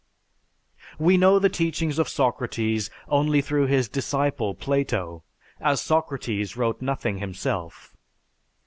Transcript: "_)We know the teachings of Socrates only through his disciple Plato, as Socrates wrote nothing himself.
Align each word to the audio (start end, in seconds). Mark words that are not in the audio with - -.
"_)We 0.99 1.15
know 1.15 1.37
the 1.37 1.47
teachings 1.47 1.99
of 1.99 2.09
Socrates 2.09 2.89
only 3.07 3.39
through 3.39 3.67
his 3.67 3.87
disciple 3.87 4.55
Plato, 4.55 5.21
as 5.61 5.79
Socrates 5.79 6.57
wrote 6.57 6.81
nothing 6.81 7.19
himself. 7.19 7.95